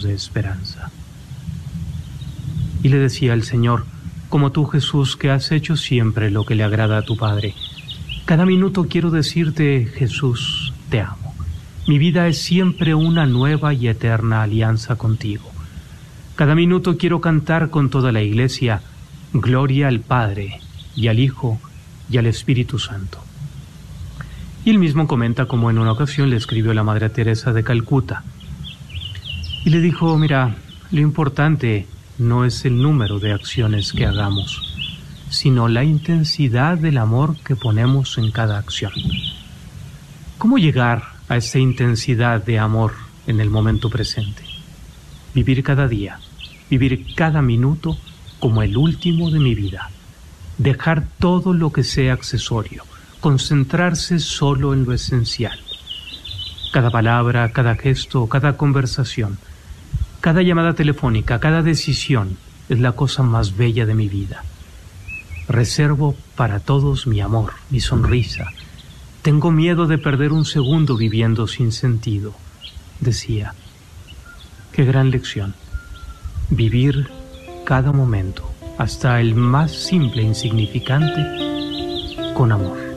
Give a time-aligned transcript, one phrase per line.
[0.00, 0.90] de esperanza.
[2.82, 3.84] Y le decía el Señor,
[4.28, 7.54] como tú Jesús que has hecho siempre lo que le agrada a tu Padre,
[8.24, 11.34] cada minuto quiero decirte, Jesús, te amo.
[11.86, 15.50] Mi vida es siempre una nueva y eterna alianza contigo.
[16.36, 18.82] Cada minuto quiero cantar con toda la iglesia,
[19.32, 20.60] Gloria al Padre,
[20.94, 21.60] y al Hijo,
[22.08, 23.18] y al Espíritu Santo.
[24.64, 28.22] Y él mismo comenta como en una ocasión le escribió la Madre Teresa de Calcuta,
[29.64, 30.56] y le dijo, mira,
[30.90, 31.86] lo importante
[32.18, 34.74] no es el número de acciones que hagamos,
[35.28, 38.92] sino la intensidad del amor que ponemos en cada acción.
[40.38, 42.94] ¿Cómo llegar a esa intensidad de amor
[43.26, 44.42] en el momento presente?
[45.34, 46.18] Vivir cada día,
[46.70, 47.96] vivir cada minuto
[48.38, 49.90] como el último de mi vida.
[50.58, 52.84] Dejar todo lo que sea accesorio,
[53.20, 55.58] concentrarse solo en lo esencial.
[56.72, 59.38] Cada palabra, cada gesto, cada conversación,
[60.20, 62.36] cada llamada telefónica, cada decisión
[62.68, 64.44] es la cosa más bella de mi vida.
[65.48, 68.52] Reservo para todos mi amor, mi sonrisa.
[69.22, 72.34] Tengo miedo de perder un segundo viviendo sin sentido,
[73.00, 73.54] decía.
[74.72, 75.54] Qué gran lección.
[76.50, 77.08] Vivir
[77.64, 81.24] cada momento, hasta el más simple e insignificante,
[82.34, 82.89] con amor.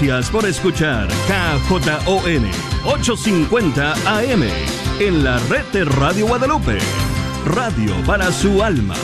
[0.00, 2.50] Gracias por escuchar KJON
[2.86, 4.44] 850 AM
[4.98, 6.78] en la red de Radio Guadalupe.
[7.44, 8.94] Radio para su alma.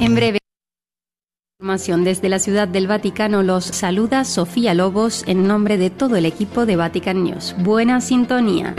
[0.00, 0.38] En breve.
[1.60, 6.26] Información desde la Ciudad del Vaticano los saluda Sofía Lobos en nombre de todo el
[6.26, 7.54] equipo de Vatican News.
[7.58, 8.74] Buena sintonía.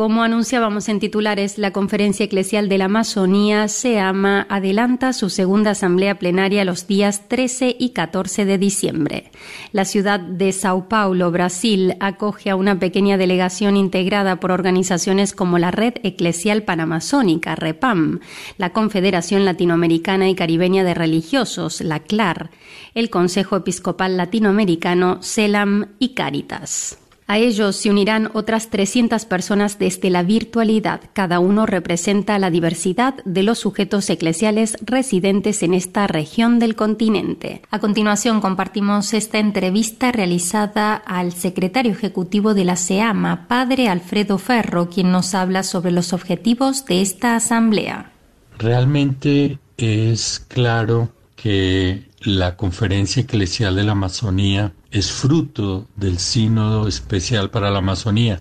[0.00, 6.18] Como anunciábamos en titulares, la Conferencia Eclesial de la Amazonía, SEAMA, adelanta su segunda asamblea
[6.18, 9.30] plenaria los días 13 y 14 de diciembre.
[9.72, 15.58] La ciudad de Sao Paulo, Brasil, acoge a una pequeña delegación integrada por organizaciones como
[15.58, 18.20] la Red Eclesial Panamazónica, REPAM,
[18.56, 22.48] la Confederación Latinoamericana y Caribeña de Religiosos, la CLAR,
[22.94, 26.99] el Consejo Episcopal Latinoamericano, CELAM y Caritas.
[27.30, 31.00] A ellos se unirán otras 300 personas desde la virtualidad.
[31.12, 37.62] Cada uno representa la diversidad de los sujetos eclesiales residentes en esta región del continente.
[37.70, 44.90] A continuación compartimos esta entrevista realizada al secretario ejecutivo de la SEAMA, padre Alfredo Ferro,
[44.90, 48.10] quien nos habla sobre los objetivos de esta asamblea.
[48.58, 57.50] Realmente es claro que la Conferencia Eclesial de la Amazonía es fruto del Sínodo Especial
[57.50, 58.40] para la Amazonía,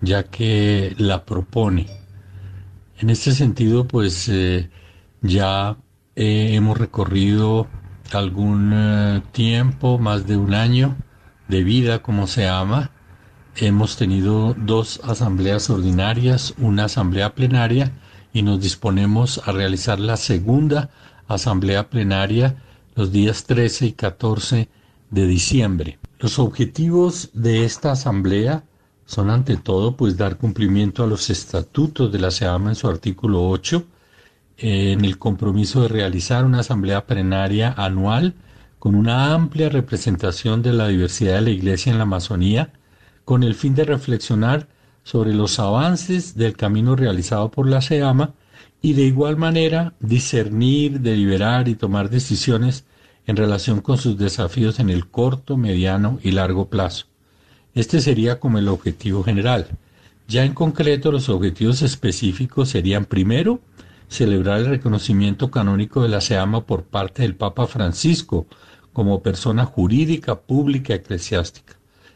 [0.00, 1.86] ya que la propone.
[2.98, 4.70] En este sentido, pues eh,
[5.22, 5.76] ya
[6.16, 7.68] eh, hemos recorrido
[8.12, 10.96] algún eh, tiempo, más de un año
[11.46, 12.90] de vida, como se llama.
[13.56, 17.92] Hemos tenido dos asambleas ordinarias, una asamblea plenaria
[18.32, 20.90] y nos disponemos a realizar la segunda
[21.28, 22.56] asamblea plenaria
[22.94, 24.68] los días 13 y 14
[25.10, 25.98] de diciembre.
[26.18, 28.64] Los objetivos de esta asamblea
[29.06, 33.48] son ante todo pues dar cumplimiento a los estatutos de la SEAMA en su artículo
[33.48, 33.84] 8
[34.58, 38.34] en el compromiso de realizar una asamblea plenaria anual
[38.78, 42.72] con una amplia representación de la diversidad de la Iglesia en la Amazonía,
[43.24, 44.68] con el fin de reflexionar
[45.04, 48.34] sobre los avances del camino realizado por la SEAMA
[48.82, 52.84] y de igual manera discernir, deliberar y tomar decisiones
[53.28, 57.04] en relación con sus desafíos en el corto, mediano y largo plazo.
[57.74, 59.68] Este sería como el objetivo general.
[60.26, 63.60] Ya en concreto los objetivos específicos serían primero,
[64.08, 68.46] celebrar el reconocimiento canónico de la SEAMA por parte del Papa Francisco
[68.94, 71.74] como persona jurídica, pública, eclesiástica.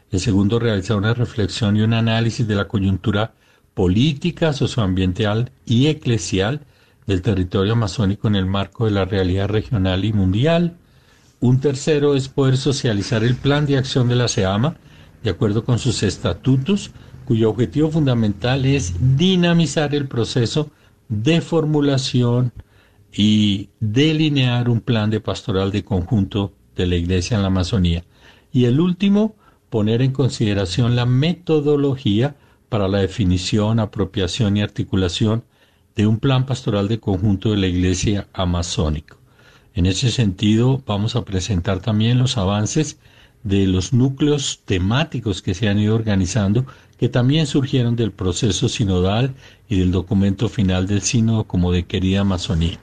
[0.09, 3.35] El segundo, realizar una reflexión y un análisis de la coyuntura
[3.75, 6.61] política, socioambiental y eclesial
[7.05, 10.77] del territorio amazónico en el marco de la realidad regional y mundial.
[11.43, 14.77] Un tercero es poder socializar el plan de acción de la SEAMA
[15.23, 16.91] de acuerdo con sus estatutos,
[17.25, 20.71] cuyo objetivo fundamental es dinamizar el proceso
[21.09, 22.53] de formulación
[23.11, 28.05] y delinear un plan de pastoral de conjunto de la Iglesia en la Amazonía.
[28.53, 29.35] Y el último,
[29.69, 32.37] poner en consideración la metodología
[32.69, 35.43] para la definición, apropiación y articulación
[35.93, 39.17] de un plan pastoral de conjunto de la Iglesia amazónica.
[39.75, 42.97] En ese sentido, vamos a presentar también los avances
[43.43, 46.65] de los núcleos temáticos que se han ido organizando,
[46.97, 49.33] que también surgieron del proceso sinodal
[49.67, 52.79] y del documento final del sínodo como de querida Amazonía.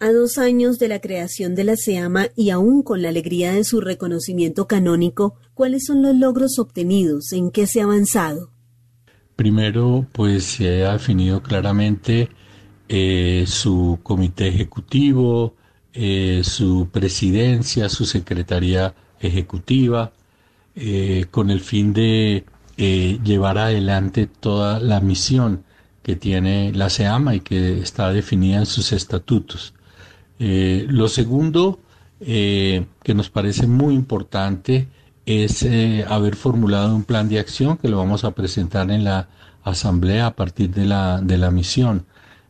[0.00, 3.64] A dos años de la creación de la SEAMA y aún con la alegría de
[3.64, 7.32] su reconocimiento canónico, ¿cuáles son los logros obtenidos?
[7.32, 8.50] ¿En qué se ha avanzado?
[9.36, 12.30] Primero, pues se ha definido claramente
[12.88, 15.54] eh, su comité ejecutivo,
[15.92, 20.12] eh, su presidencia, su secretaría ejecutiva,
[20.76, 22.44] eh, con el fin de
[22.76, 25.64] eh, llevar adelante toda la misión
[26.02, 29.74] que tiene la SEAMA y que está definida en sus estatutos.
[30.38, 31.80] Lo segundo
[32.18, 34.88] que nos parece muy importante
[35.26, 35.66] es
[36.08, 39.28] haber formulado un plan de acción que lo vamos a presentar en la
[39.62, 42.06] asamblea a partir de la, de la misión,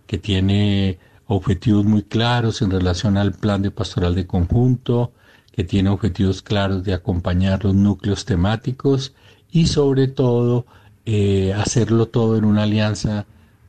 [0.06, 5.12] que tiene objetivos muy claros en relación al plan de pastoral de conjunto,
[5.52, 9.14] que tiene objetivos claros de acompañar los núcleos temáticos
[9.52, 10.66] y sobre todo
[11.06, 13.26] eh, hacerlo todo en una alianza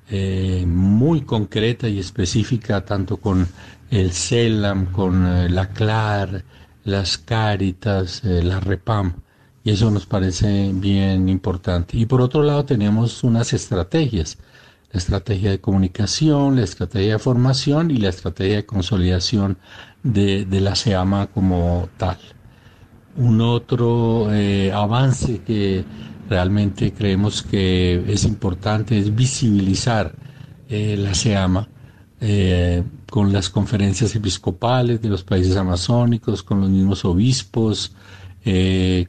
[0.09, 3.47] eh, muy concreta y específica tanto con
[3.91, 6.43] el CELAM, con eh, la CLAR,
[6.83, 9.13] las Cáritas, la REPAM
[9.63, 11.95] y eso nos parece bien importante.
[11.95, 14.39] Y por otro lado tenemos unas estrategias,
[14.91, 19.57] la estrategia de comunicación, la estrategia de formación y la estrategia de consolidación
[20.03, 22.17] de, la SEAMA como tal.
[23.15, 25.83] Un otro eh, avance que
[26.29, 30.13] realmente creemos que es importante es visibilizar
[30.69, 31.67] eh, la SEAMA
[32.19, 37.93] eh, con las conferencias episcopales de los países amazónicos, con los mismos obispos,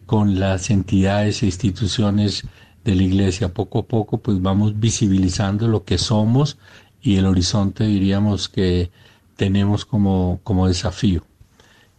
[0.04, 2.44] con las entidades e instituciones
[2.84, 3.52] de la iglesia.
[3.52, 6.58] Poco a poco pues vamos visibilizando lo que somos
[7.02, 8.90] y el horizonte diríamos que
[9.36, 11.24] tenemos como, como desafío.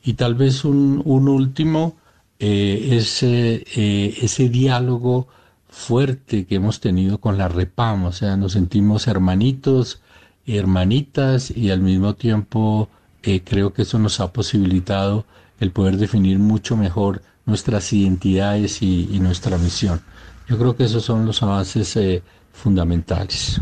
[0.04, 1.96] Y tal vez un, un último
[2.40, 5.28] eh, eh, ese diálogo
[5.70, 10.02] fuerte que hemos tenido con la REPAM, o sea, nos sentimos hermanitos,
[10.46, 12.90] hermanitas y al mismo tiempo
[13.24, 15.26] eh, creo que eso nos ha posibilitado
[15.60, 20.02] el poder definir mucho mejor nuestras identidades y nuestra misión.
[20.48, 23.62] Yo creo que esos son los avances fundamentales.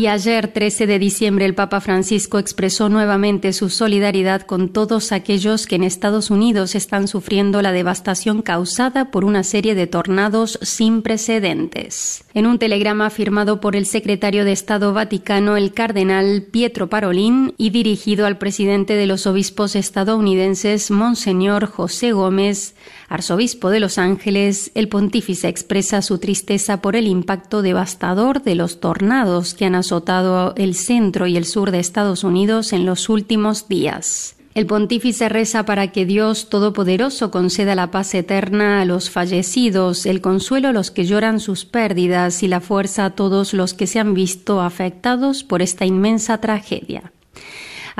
[0.00, 5.66] Y ayer, 13 de diciembre, el Papa Francisco expresó nuevamente su solidaridad con todos aquellos
[5.66, 11.02] que en Estados Unidos están sufriendo la devastación causada por una serie de tornados sin
[11.02, 12.24] precedentes.
[12.32, 17.68] En un telegrama firmado por el secretario de Estado Vaticano, el cardenal Pietro Parolin, y
[17.68, 22.74] dirigido al presidente de los obispos estadounidenses, Monseñor José Gómez,
[23.10, 28.78] arzobispo de Los Ángeles, el pontífice expresa su tristeza por el impacto devastador de los
[28.78, 33.68] tornados que han azotado el centro y el sur de Estados Unidos en los últimos
[33.68, 34.36] días.
[34.54, 40.20] El pontífice reza para que Dios Todopoderoso conceda la paz eterna a los fallecidos, el
[40.20, 43.98] consuelo a los que lloran sus pérdidas y la fuerza a todos los que se
[43.98, 47.12] han visto afectados por esta inmensa tragedia.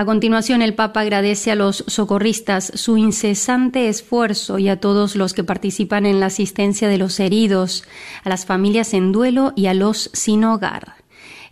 [0.00, 5.34] A continuación, el Papa agradece a los socorristas su incesante esfuerzo y a todos los
[5.34, 7.84] que participan en la asistencia de los heridos,
[8.24, 10.94] a las familias en duelo y a los sin hogar.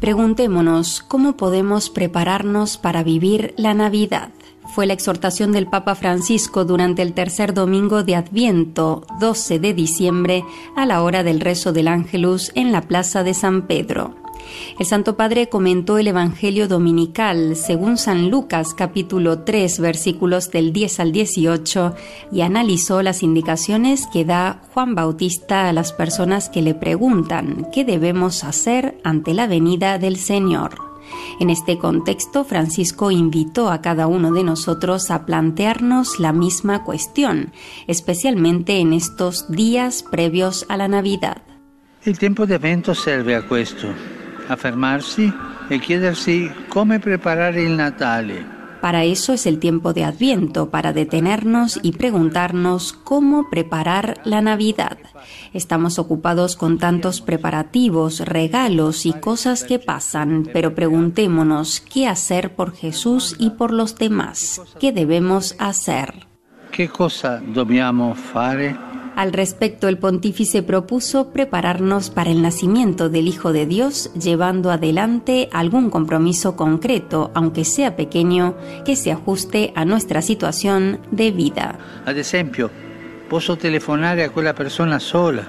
[0.00, 4.30] Preguntémonos cómo podemos prepararnos para vivir la Navidad
[4.74, 10.44] fue la exhortación del Papa Francisco durante el tercer domingo de Adviento, 12 de diciembre,
[10.76, 14.14] a la hora del rezo del Ángelus en la Plaza de San Pedro.
[14.78, 21.00] El Santo Padre comentó el Evangelio Dominical según San Lucas capítulo 3 versículos del 10
[21.00, 21.94] al 18
[22.32, 27.84] y analizó las indicaciones que da Juan Bautista a las personas que le preguntan qué
[27.84, 30.87] debemos hacer ante la venida del Señor.
[31.40, 37.52] En este contexto, Francisco invitó a cada uno de nosotros a plantearnos la misma cuestión,
[37.86, 41.42] especialmente en estos días previos a la Navidad.
[42.04, 43.88] El tiempo de evento serve a questo,
[44.48, 45.32] a fermarsi
[45.68, 51.80] e chiedersi come preparare il Natale para eso es el tiempo de Adviento, para detenernos
[51.82, 54.98] y preguntarnos cómo preparar la Navidad.
[55.52, 62.74] Estamos ocupados con tantos preparativos, regalos y cosas que pasan, pero preguntémonos qué hacer por
[62.74, 64.60] Jesús y por los demás.
[64.78, 66.27] ¿Qué debemos hacer?
[66.78, 68.76] ¿Qué cosa dobbiamo fare?
[69.16, 75.48] Al respecto, el pontífice propuso prepararnos para el nacimiento del Hijo de Dios, llevando adelante
[75.50, 78.54] algún compromiso concreto, aunque sea pequeño,
[78.84, 81.80] que se ajuste a nuestra situación de vida.
[82.06, 82.70] Ad esempio,
[83.28, 85.42] posso telefonare a quella persona sola,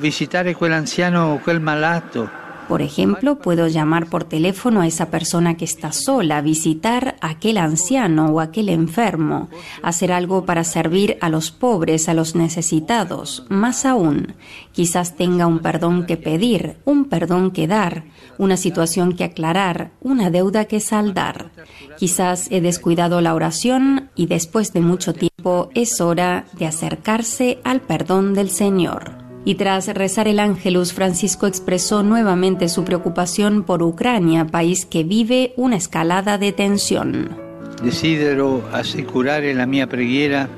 [0.00, 2.30] visitare quell'anziano o quel malato,
[2.68, 7.56] por ejemplo, puedo llamar por teléfono a esa persona que está sola, visitar a aquel
[7.56, 9.48] anciano o aquel enfermo,
[9.82, 13.46] hacer algo para servir a los pobres, a los necesitados.
[13.48, 14.34] Más aún,
[14.72, 18.04] quizás tenga un perdón que pedir, un perdón que dar,
[18.36, 21.50] una situación que aclarar, una deuda que saldar.
[21.98, 27.80] Quizás he descuidado la oración y después de mucho tiempo es hora de acercarse al
[27.80, 29.17] perdón del Señor.
[29.44, 35.54] Y tras rezar el ángelus, Francisco expresó nuevamente su preocupación por Ucrania, país que vive
[35.56, 37.36] una escalada de tensión.
[37.82, 40.48] Desidero asegurare la mia preghiera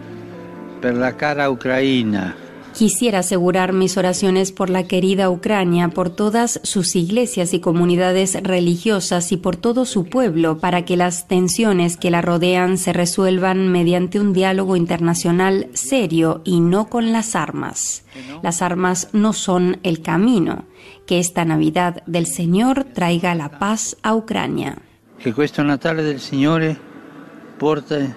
[0.80, 2.34] per la cara Ucraina
[2.80, 9.32] Quisiera asegurar mis oraciones por la querida Ucrania, por todas sus iglesias y comunidades religiosas
[9.32, 14.18] y por todo su pueblo, para que las tensiones que la rodean se resuelvan mediante
[14.18, 18.06] un diálogo internacional serio y no con las armas.
[18.42, 20.64] Las armas no son el camino.
[21.06, 24.78] Que esta Navidad del Señor traiga la paz a Ucrania.
[25.22, 26.78] Que questo Natale del Signore
[27.58, 28.14] porte,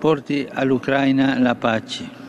[0.00, 2.23] porti all'Ucraina la pace.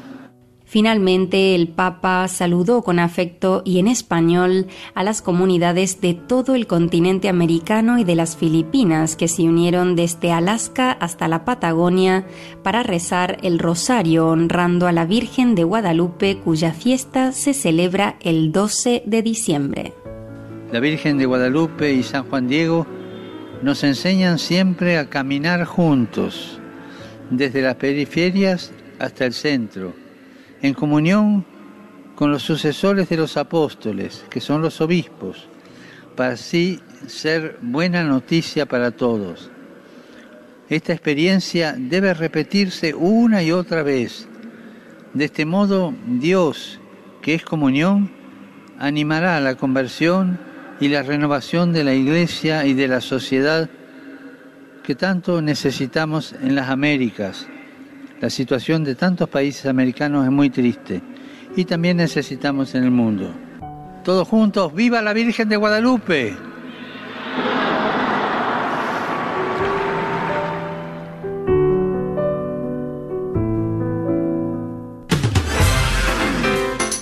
[0.76, 6.68] Finalmente, el Papa saludó con afecto y en español a las comunidades de todo el
[6.68, 12.28] continente americano y de las Filipinas que se unieron desde Alaska hasta la Patagonia
[12.62, 18.52] para rezar el rosario honrando a la Virgen de Guadalupe cuya fiesta se celebra el
[18.52, 19.94] 12 de diciembre.
[20.74, 22.86] La Virgen de Guadalupe y San Juan Diego
[23.62, 26.60] nos enseñan siempre a caminar juntos,
[27.30, 30.05] desde las periferias hasta el centro
[30.66, 31.46] en comunión
[32.16, 35.48] con los sucesores de los apóstoles, que son los obispos,
[36.16, 39.52] para así ser buena noticia para todos.
[40.70, 44.28] Esta experiencia debe repetirse una y otra vez.
[45.14, 46.80] De este modo, Dios,
[47.22, 48.10] que es comunión,
[48.80, 50.40] animará la conversión
[50.80, 53.70] y la renovación de la Iglesia y de la sociedad
[54.84, 57.48] que tanto necesitamos en las Américas
[58.22, 61.02] la situación de tantos países americanos es muy triste
[61.56, 63.34] y también necesitamos en el mundo.
[64.04, 66.36] Todos juntos, ¡viva la Virgen de Guadalupe!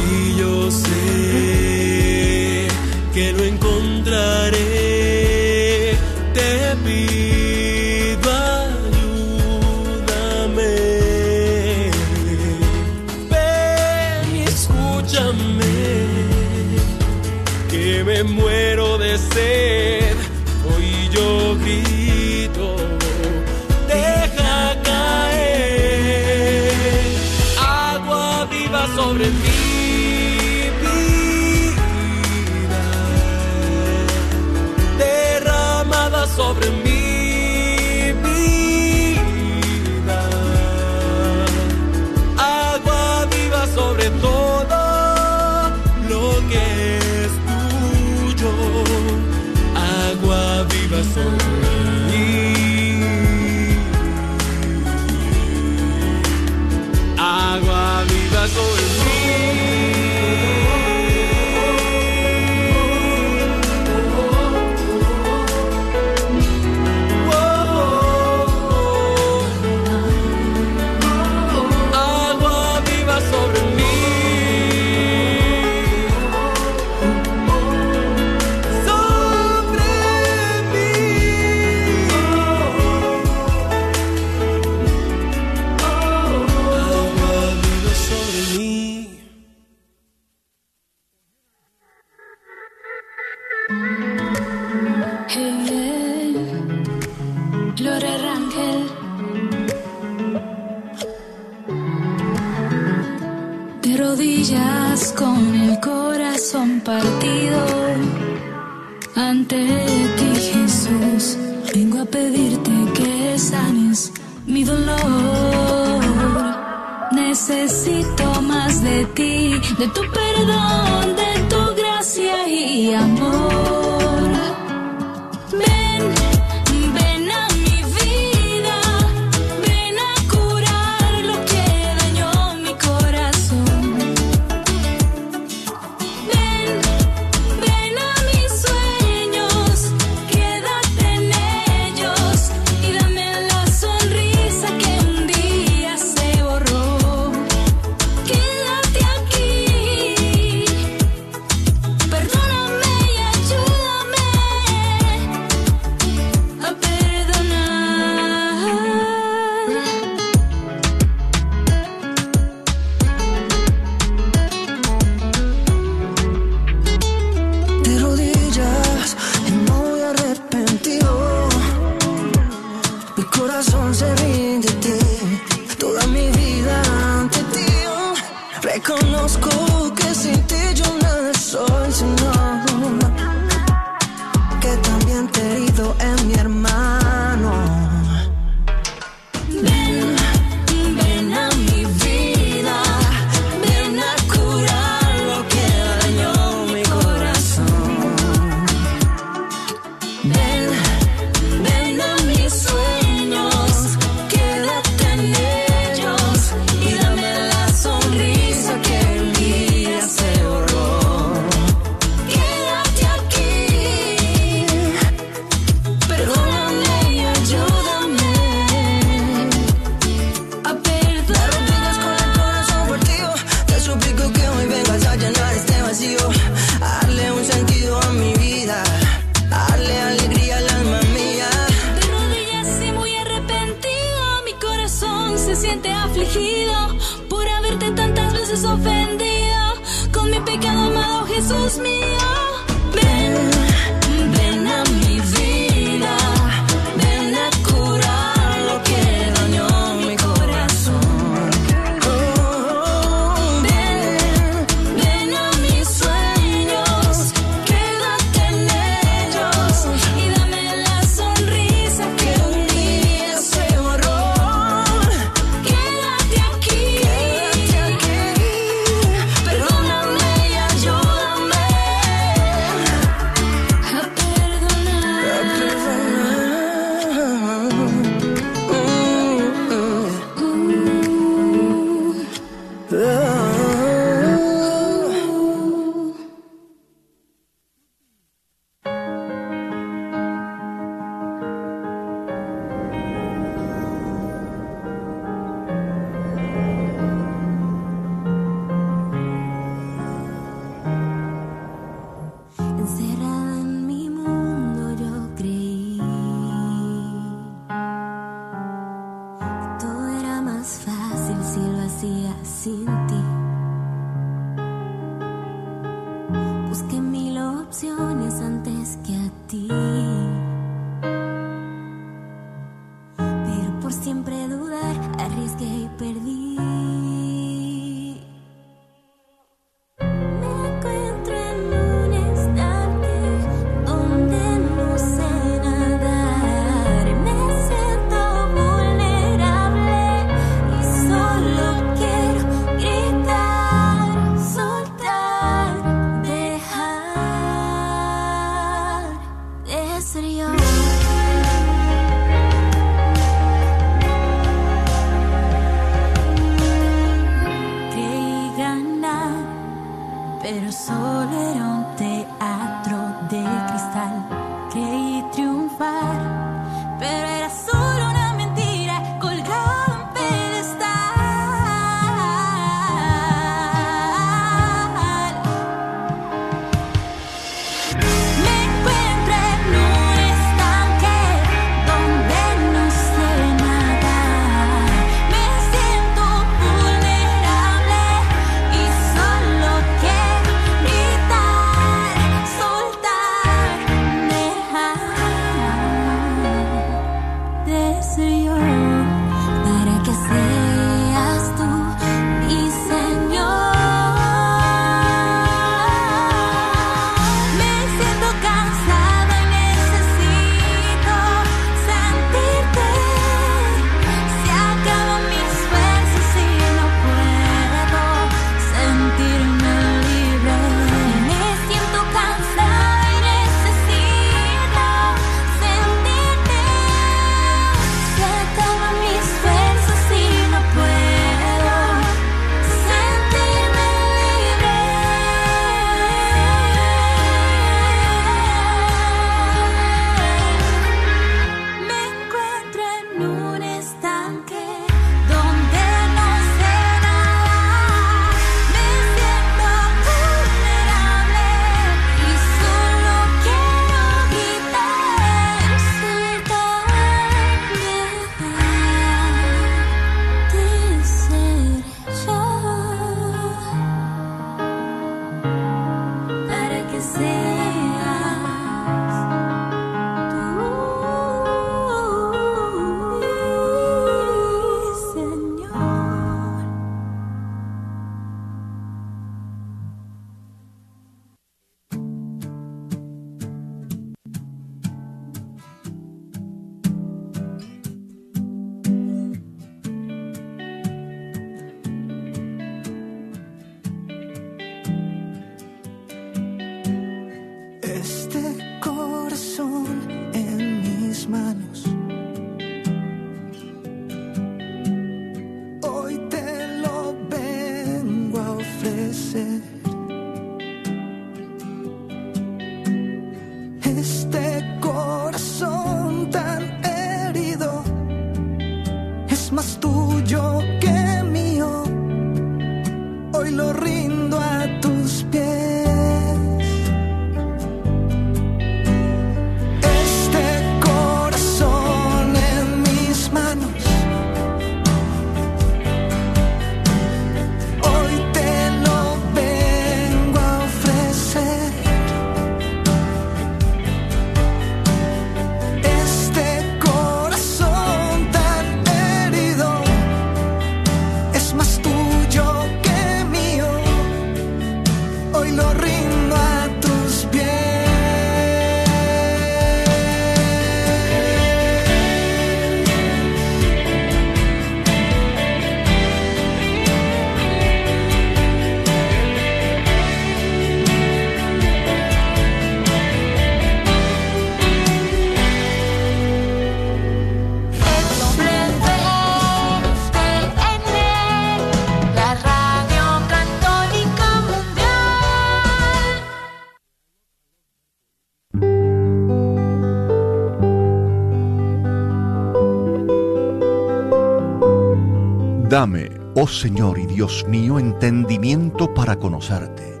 [596.42, 600.00] oh Señor y Dios mío, entendimiento para conocerte,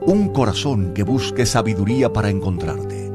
[0.00, 3.10] un corazón que busque sabiduría para encontrarte,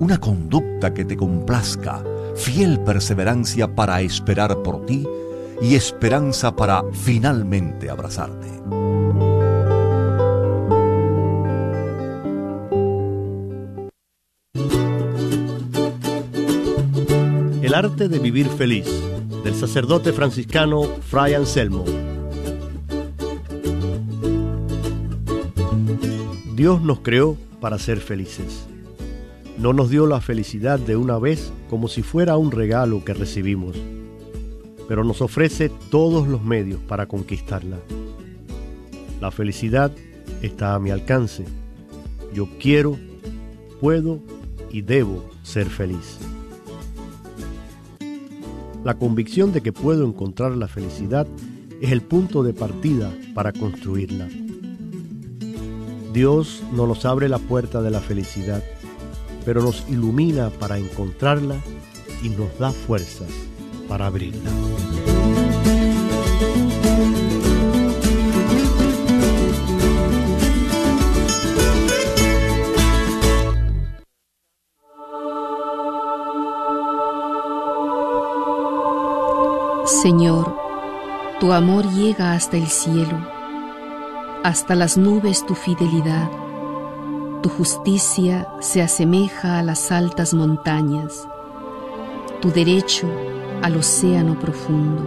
[0.00, 2.04] una conducta que te complazca,
[2.36, 5.06] fiel perseverancia para esperar por ti
[5.62, 8.48] y esperanza para finalmente abrazarte.
[17.62, 19.13] El arte de vivir feliz
[19.44, 21.84] del sacerdote franciscano Fray Anselmo.
[26.56, 28.66] Dios nos creó para ser felices.
[29.58, 33.76] No nos dio la felicidad de una vez como si fuera un regalo que recibimos,
[34.88, 37.76] pero nos ofrece todos los medios para conquistarla.
[39.20, 39.92] La felicidad
[40.40, 41.44] está a mi alcance.
[42.32, 42.96] Yo quiero,
[43.80, 44.20] puedo
[44.70, 46.18] y debo ser feliz.
[48.84, 51.26] La convicción de que puedo encontrar la felicidad
[51.80, 54.28] es el punto de partida para construirla.
[56.12, 58.62] Dios no nos abre la puerta de la felicidad,
[59.46, 61.56] pero nos ilumina para encontrarla
[62.22, 63.30] y nos da fuerzas
[63.88, 64.50] para abrirla.
[80.04, 80.54] Señor,
[81.40, 83.26] tu amor llega hasta el cielo,
[84.42, 86.30] hasta las nubes tu fidelidad,
[87.42, 91.26] tu justicia se asemeja a las altas montañas,
[92.42, 93.08] tu derecho
[93.62, 95.02] al océano profundo.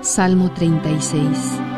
[0.00, 1.77] Salmo 36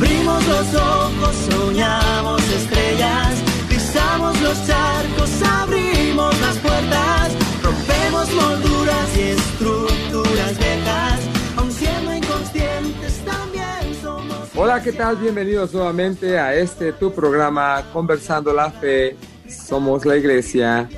[0.01, 3.35] Abrimos los ojos, soñamos estrellas,
[3.69, 11.19] pisamos los charcos, abrimos las puertas, rompemos molduras y estructuras viejas,
[11.55, 14.49] aun siendo inconscientes también somos...
[14.55, 15.17] Hola, ¿qué tal?
[15.17, 19.15] Bienvenidos nuevamente a este tu programa Conversando la Fe,
[19.47, 20.89] somos la iglesia.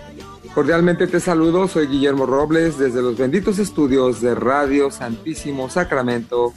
[0.55, 6.53] Cordialmente te saludo, soy Guillermo Robles desde los benditos estudios de Radio Santísimo Sacramento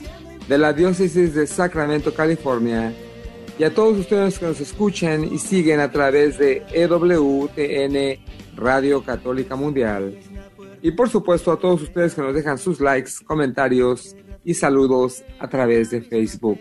[0.49, 2.93] de la Diócesis de Sacramento, California,
[3.59, 8.23] y a todos ustedes que nos escuchan y siguen a través de EWTN
[8.55, 10.19] Radio Católica Mundial.
[10.83, 15.49] Y por supuesto a todos ustedes que nos dejan sus likes, comentarios y saludos a
[15.49, 16.61] través de Facebook.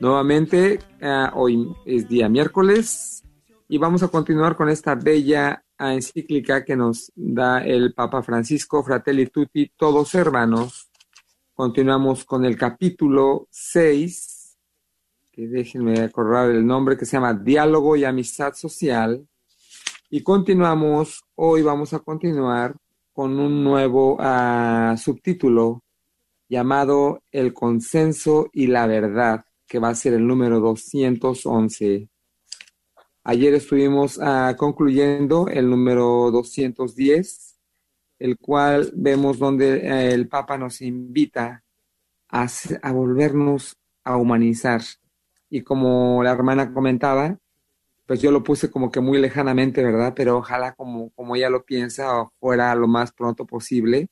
[0.00, 3.22] Nuevamente, uh, hoy es día miércoles
[3.68, 9.26] y vamos a continuar con esta bella encíclica que nos da el Papa Francisco, Fratelli
[9.26, 10.89] Tutti, todos hermanos,
[11.54, 14.56] Continuamos con el capítulo 6,
[15.30, 19.26] que déjenme acordar el nombre, que se llama Diálogo y Amistad Social.
[20.08, 22.74] Y continuamos, hoy vamos a continuar
[23.12, 25.82] con un nuevo uh, subtítulo
[26.48, 32.08] llamado El consenso y la verdad, que va a ser el número 211.
[33.24, 37.49] Ayer estuvimos uh, concluyendo el número 210
[38.20, 41.64] el cual vemos donde eh, el Papa nos invita
[42.28, 42.46] a,
[42.82, 44.82] a, volvernos a humanizar.
[45.48, 47.38] Y como la hermana comentaba,
[48.06, 50.12] pues yo lo puse como que muy lejanamente, ¿verdad?
[50.14, 54.08] Pero ojalá como, como ella lo piensa, fuera lo más pronto posible,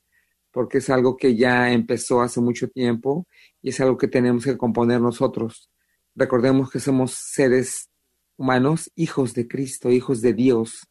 [0.53, 3.27] porque es algo que ya empezó hace mucho tiempo
[3.61, 5.71] y es algo que tenemos que componer nosotros.
[6.14, 7.90] Recordemos que somos seres
[8.38, 10.88] humanos, hijos de Cristo, hijos de Dios,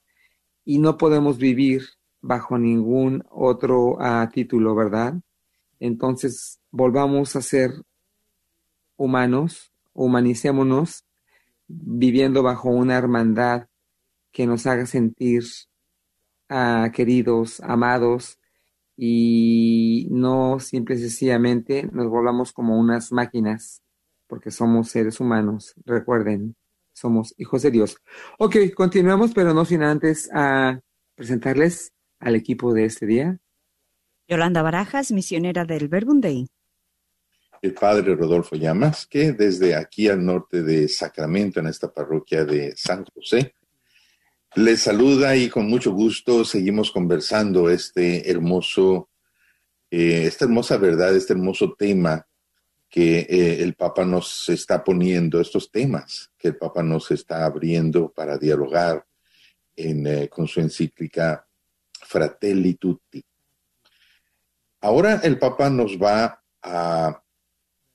[0.64, 1.97] y no podemos vivir
[2.28, 5.14] bajo ningún otro uh, título, ¿verdad?
[5.80, 7.72] Entonces, volvamos a ser
[8.98, 11.06] humanos, humanicémonos,
[11.68, 13.68] viviendo bajo una hermandad
[14.32, 15.44] que nos haga sentir
[16.50, 18.40] uh, queridos, amados,
[18.98, 23.82] y no simple y sencillamente nos volvamos como unas máquinas,
[24.28, 26.58] porque somos seres humanos, recuerden,
[26.92, 27.98] somos hijos de Dios.
[28.38, 30.82] Ok, continuemos, pero no sin antes a uh,
[31.16, 33.40] presentarles al equipo de este día.
[34.28, 36.48] Yolanda Barajas, misionera del Verbum Dei.
[37.62, 42.76] El padre Rodolfo Llamas, que desde aquí al norte de Sacramento, en esta parroquia de
[42.76, 43.56] San José,
[44.56, 49.10] les saluda y con mucho gusto seguimos conversando este hermoso,
[49.90, 52.28] eh, esta hermosa verdad, este hermoso tema
[52.90, 58.12] que eh, el Papa nos está poniendo, estos temas que el Papa nos está abriendo
[58.12, 59.06] para dialogar
[59.76, 61.47] en, eh, con su encíclica
[62.08, 63.24] Fratelli Tutti.
[64.82, 67.24] Ahora el Papa nos va a,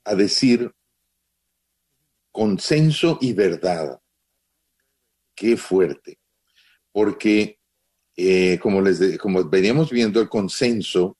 [0.03, 0.71] a decir
[2.31, 3.99] consenso y verdad.
[5.35, 6.19] Qué fuerte.
[6.91, 7.59] Porque,
[8.15, 11.17] eh, como, les de- como veníamos viendo, el consenso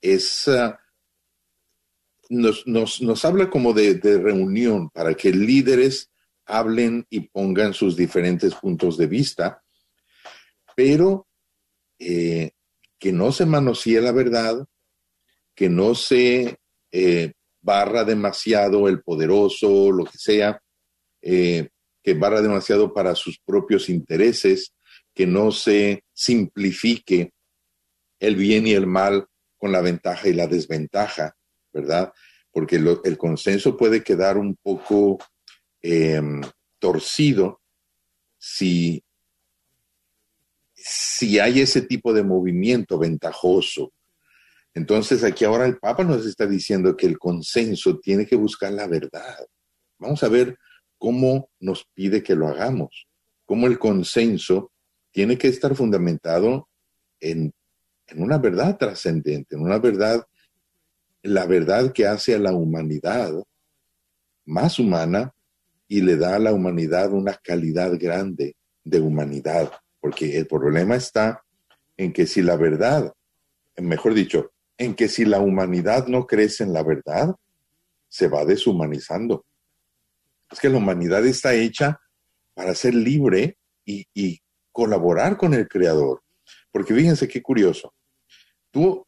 [0.00, 0.80] es, ah,
[2.30, 6.10] nos, nos, nos habla como de, de reunión para que líderes
[6.46, 9.62] hablen y pongan sus diferentes puntos de vista,
[10.74, 11.27] pero
[11.98, 12.50] eh,
[12.98, 14.66] que no se manosee la verdad,
[15.54, 16.58] que no se
[16.92, 20.60] eh, barra demasiado el poderoso, lo que sea,
[21.20, 21.68] eh,
[22.02, 24.74] que barra demasiado para sus propios intereses,
[25.14, 27.32] que no se simplifique
[28.20, 31.36] el bien y el mal con la ventaja y la desventaja,
[31.72, 32.12] ¿verdad?
[32.50, 35.18] Porque el consenso puede quedar un poco
[35.82, 36.20] eh,
[36.78, 37.60] torcido
[38.38, 39.02] si,
[40.88, 43.92] si hay ese tipo de movimiento ventajoso.
[44.74, 48.86] Entonces aquí ahora el Papa nos está diciendo que el consenso tiene que buscar la
[48.86, 49.46] verdad.
[49.98, 50.56] Vamos a ver
[50.96, 53.06] cómo nos pide que lo hagamos,
[53.44, 54.72] cómo el consenso
[55.10, 56.68] tiene que estar fundamentado
[57.20, 57.52] en,
[58.06, 60.24] en una verdad trascendente, en una verdad,
[61.22, 63.32] la verdad que hace a la humanidad
[64.46, 65.34] más humana
[65.86, 71.42] y le da a la humanidad una calidad grande de humanidad, porque el problema está
[71.96, 73.12] en que si la verdad,
[73.76, 77.34] mejor dicho, en que si la humanidad no crece en la verdad,
[78.08, 79.44] se va deshumanizando.
[80.50, 82.00] Es que la humanidad está hecha
[82.54, 84.40] para ser libre y,
[84.70, 86.22] colaborar con el Creador.
[86.70, 87.92] Porque fíjense qué curioso.
[88.70, 89.04] Tú,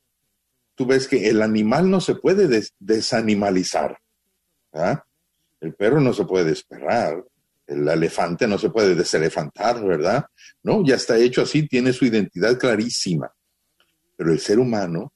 [0.74, 3.96] tú ves que el animal no se puede des- desanimalizar.
[5.60, 7.24] El perro no se puede desperrar.
[7.70, 10.26] El elefante no se puede deselefantar, ¿verdad?
[10.64, 13.32] No, ya está hecho así, tiene su identidad clarísima.
[14.16, 15.12] Pero el ser humano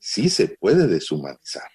[0.00, 1.70] sí se puede deshumanizar.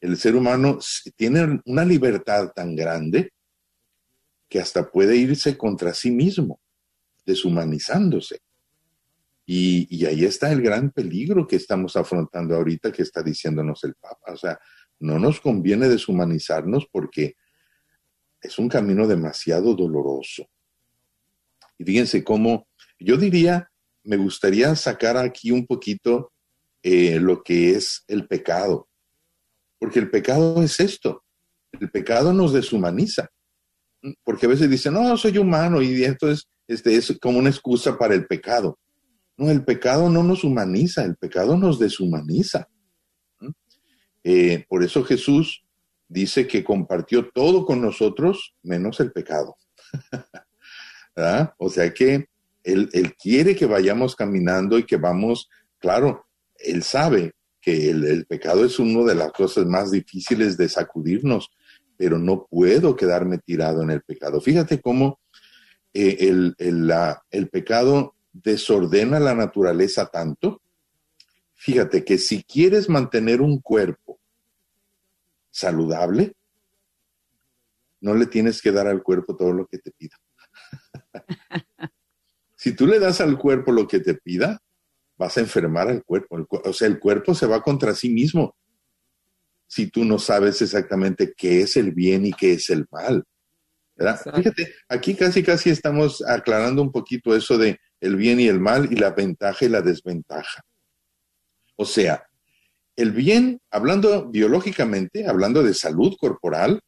[0.00, 0.78] El ser humano
[1.16, 3.32] tiene una libertad tan grande
[4.48, 6.58] que hasta puede irse contra sí mismo,
[7.26, 8.40] deshumanizándose.
[9.44, 14.32] Y ahí está el gran peligro que estamos afrontando ahorita, que está diciéndonos el Papa.
[14.32, 14.58] O sea,
[15.00, 17.36] no nos conviene deshumanizarnos porque
[18.40, 20.48] es un camino demasiado doloroso.
[21.78, 22.66] Y fíjense cómo,
[22.98, 23.70] yo diría,
[24.04, 26.32] me gustaría sacar aquí un poquito
[26.82, 28.88] eh, lo que es el pecado,
[29.78, 31.24] porque el pecado es esto,
[31.72, 33.28] el pecado nos deshumaniza,
[34.24, 37.98] porque a veces dicen, no, soy humano y esto es, este, es como una excusa
[37.98, 38.78] para el pecado.
[39.36, 42.68] No, el pecado no nos humaniza, el pecado nos deshumaniza.
[43.40, 43.50] ¿Mm?
[44.24, 45.64] Eh, por eso Jesús
[46.08, 49.56] dice que compartió todo con nosotros menos el pecado.
[51.58, 52.28] O sea que
[52.62, 55.48] él, quiere que vayamos caminando y que vamos,
[55.78, 61.50] claro, Él sabe que el, pecado es una de las cosas más difíciles de sacudirnos,
[61.96, 64.40] pero no puedo quedarme tirado en el pecado.
[64.40, 65.18] Fíjate cómo
[65.92, 66.54] eh, el,
[67.30, 70.62] el pecado desordena la naturaleza tanto.
[71.54, 74.07] Fíjate que si quieres mantener un cuerpo
[75.50, 76.34] saludable,
[78.00, 80.16] no le tienes que dar al cuerpo todo lo que te pida.
[82.56, 84.60] si tú le das al cuerpo lo que te pida,
[85.16, 86.46] vas a enfermar al cuerpo.
[86.64, 88.56] O sea, el cuerpo se va contra sí mismo
[89.66, 93.24] si tú no sabes exactamente qué es el bien y qué es el mal.
[93.98, 94.20] ¿verdad?
[94.34, 98.90] Fíjate, aquí casi casi estamos aclarando un poquito eso de el bien y el mal
[98.92, 100.62] y la ventaja y la desventaja.
[101.76, 102.27] O sea,
[102.98, 106.80] el bien, hablando biológicamente, hablando de salud corporal,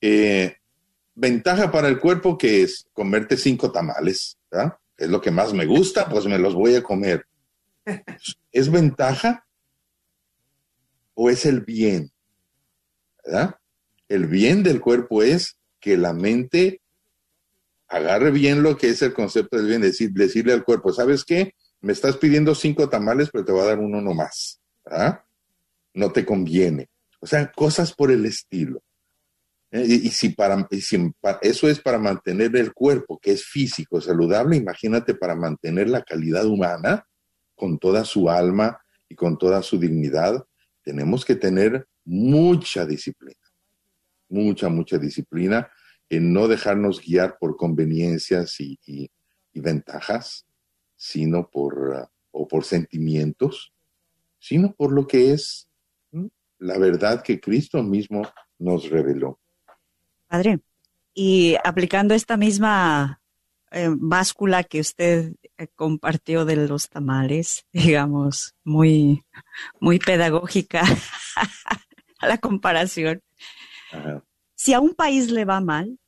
[0.00, 0.56] eh,
[1.14, 4.78] ventaja para el cuerpo que es comerte cinco tamales, ¿verdad?
[4.96, 7.26] Es lo que más me gusta, pues me los voy a comer.
[8.52, 9.44] ¿Es ventaja
[11.12, 12.10] o es el bien?
[13.22, 13.56] ¿Verdad?
[14.08, 16.80] El bien del cuerpo es que la mente
[17.86, 21.52] agarre bien lo que es el concepto del bien, decir, decirle al cuerpo, ¿sabes qué?
[21.82, 24.58] Me estás pidiendo cinco tamales, pero te voy a dar uno nomás.
[24.88, 25.24] ¿Verdad?
[25.94, 26.88] No te conviene.
[27.20, 28.82] O sea, cosas por el estilo.
[29.70, 30.66] Eh, Y, si para
[31.42, 36.46] eso es para mantener el cuerpo, que es físico, saludable, imagínate para mantener la calidad
[36.46, 37.04] humana,
[37.54, 40.44] con toda su alma y con toda su dignidad,
[40.82, 43.40] tenemos que tener mucha disciplina,
[44.28, 45.70] mucha, mucha disciplina
[46.08, 49.10] en no dejarnos guiar por conveniencias y
[49.52, 50.46] ventajas,
[50.96, 53.72] sino por, ah, o por sentimientos,
[54.38, 55.68] sino por lo que es
[56.12, 56.28] ¿m?
[56.58, 58.22] la verdad que Cristo mismo
[58.58, 59.38] nos reveló.
[60.26, 60.60] Padre,
[61.14, 63.20] y aplicando esta misma
[63.70, 69.24] eh, báscula que usted eh, compartió de los tamales, digamos, muy,
[69.80, 70.82] muy pedagógica
[72.22, 73.22] la comparación.
[74.54, 75.98] Si a un país le va mal,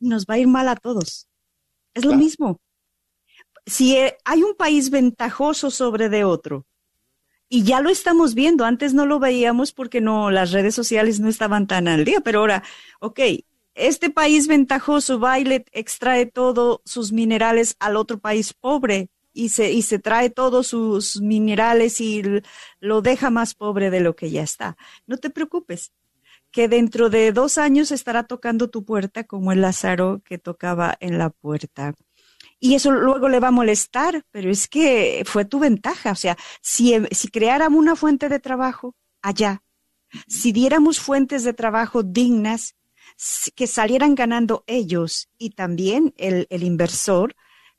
[0.00, 1.28] nos va a ir mal a todos.
[1.94, 2.60] Es lo mismo.
[3.64, 6.66] Si eh, hay un país ventajoso sobre de otro,
[7.48, 11.28] y ya lo estamos viendo, antes no lo veíamos porque no, las redes sociales no
[11.28, 12.62] estaban tan al día, pero ahora,
[13.00, 13.20] ok,
[13.74, 19.82] este país ventajoso le extrae todos sus minerales al otro país pobre y se, y
[19.82, 22.22] se trae todos sus minerales y
[22.80, 24.76] lo deja más pobre de lo que ya está.
[25.06, 25.92] No te preocupes,
[26.50, 31.18] que dentro de dos años estará tocando tu puerta como el Lázaro que tocaba en
[31.18, 31.92] la puerta.
[32.58, 36.12] Y eso luego le va a molestar, pero es que fue tu ventaja.
[36.12, 39.62] O sea, si, si creáramos una fuente de trabajo allá,
[40.26, 42.74] si diéramos fuentes de trabajo dignas,
[43.54, 47.34] que salieran ganando ellos y también el, el inversor,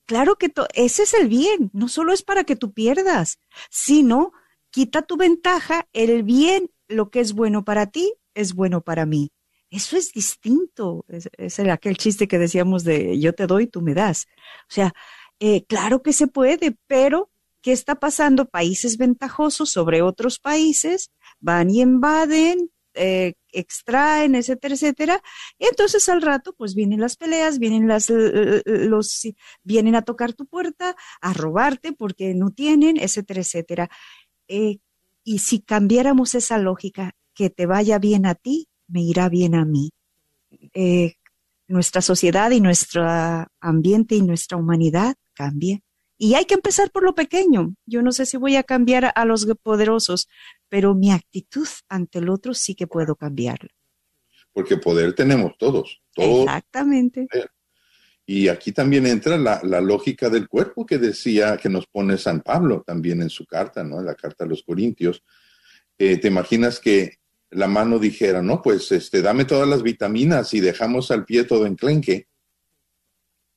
[0.06, 4.32] claro que ese es el bien, no solo es para que tú pierdas, sino
[4.72, 9.32] quita tu ventaja, el bien, lo que es bueno para ti, es bueno para mí.
[9.70, 11.05] Eso es distinto.
[11.07, 14.28] Es, es el- aquel chiste que decíamos de yo te doy, tú me das.
[14.70, 14.93] O sea,
[15.39, 17.30] eh, claro que se puede, pero
[17.61, 18.45] ¿qué está pasando?
[18.45, 25.22] Países ventajosos sobre otros países van y invaden, eh, extraen, etcétera, etcétera.
[25.59, 28.09] Y entonces al rato, pues vienen las peleas, vienen las,
[28.65, 29.28] los,
[29.63, 33.89] vienen a tocar tu puerta, a robarte porque no tienen, etcétera, etcétera.
[34.47, 34.80] Eh,
[35.24, 39.66] y si cambiáramos esa lógica, que te vaya bien a ti, me irá bien a
[39.66, 39.92] mí.
[40.74, 41.16] Eh,
[41.68, 43.06] nuestra sociedad y nuestro
[43.60, 45.80] ambiente y nuestra humanidad cambia.
[46.18, 47.76] Y hay que empezar por lo pequeño.
[47.86, 50.28] Yo no sé si voy a cambiar a, los poderosos,
[50.68, 53.70] pero mi actitud ante el otro sí que puedo cambiarla.
[54.52, 56.46] Porque poder tenemos todos, todos.
[56.46, 57.28] Exactamente.
[58.26, 62.42] Y aquí también entra la, la lógica del cuerpo que decía, que nos pone San
[62.42, 64.00] Pablo también en su carta, ¿no?
[64.00, 65.24] En la carta a los Corintios.
[66.00, 67.20] Eh, ¿Te imaginas que
[67.52, 71.66] la mano dijera, no, pues este, dame todas las vitaminas y dejamos al pie todo
[71.66, 72.28] enclenque?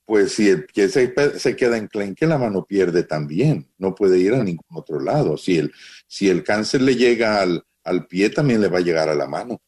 [0.05, 4.33] Pues si el pie se, se queda enclenque, la mano pierde también, no puede ir
[4.33, 5.37] a ningún otro lado.
[5.37, 5.71] Si el,
[6.07, 9.27] si el cáncer le llega al, al pie, también le va a llegar a la
[9.27, 9.61] mano.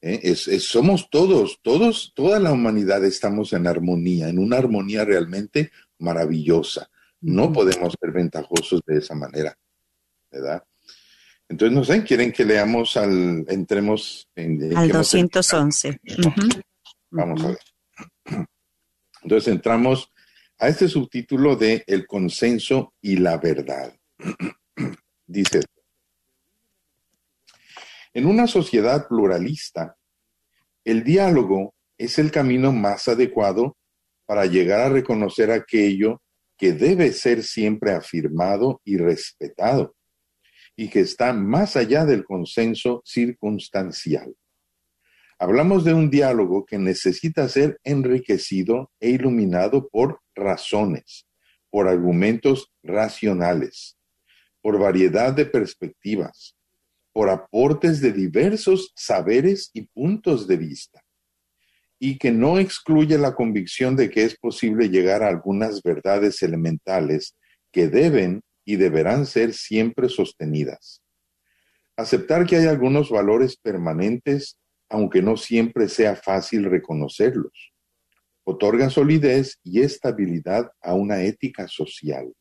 [0.00, 0.20] ¿eh?
[0.22, 5.72] Es, es- somos todos, todos, toda la humanidad estamos en armonía, en una armonía realmente
[5.98, 6.88] maravillosa.
[7.20, 9.56] No podemos ser ventajosos de esa manera,
[10.30, 10.62] ¿verdad?
[11.50, 14.62] Entonces, no sé, quieren que leamos al, entremos en...
[14.62, 15.98] en Al que nos- 211.
[16.18, 16.48] Ujú.
[17.10, 17.58] Vamos a ver.
[19.24, 20.12] Entonces entramos
[20.60, 23.92] a este subtítulo de El consenso y la verdad.
[25.26, 25.60] Dice,
[28.14, 29.96] en una sociedad pluralista,
[30.84, 33.76] el diálogo es el camino más adecuado
[34.24, 36.22] para llegar a reconocer aquello
[36.56, 39.96] que debe ser siempre afirmado y respetado
[40.76, 44.34] y que está más allá del consenso circunstancial.
[45.38, 51.26] Hablamos de un diálogo que necesita ser enriquecido e iluminado por razones,
[51.70, 53.96] por argumentos racionales,
[54.60, 56.56] por variedad de perspectivas,
[57.12, 61.02] por aportes de diversos saberes y puntos de vista,
[61.98, 67.36] y que no excluye la convicción de que es posible llegar a algunas verdades elementales
[67.72, 71.02] que deben y deberán ser siempre sostenidas.
[71.96, 74.56] Aceptar que hay algunos valores permanentes
[74.90, 77.72] aunque no siempre sea fácil reconocerlos.
[78.44, 82.32] Otorga solidez y estabilidad a una ética social.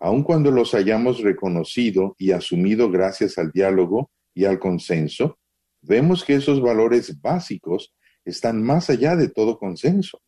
[0.00, 5.38] Aun cuando los hayamos reconocido y asumido gracias al diálogo y al consenso,
[5.82, 7.94] vemos que esos valores básicos
[8.24, 10.20] están más allá de todo consenso.